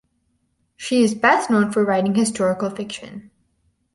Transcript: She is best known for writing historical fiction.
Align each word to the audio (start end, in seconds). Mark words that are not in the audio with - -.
She 0.77 1.03
is 1.03 1.13
best 1.13 1.51
known 1.51 1.71
for 1.71 1.85
writing 1.85 2.15
historical 2.15 2.71
fiction. 2.71 3.29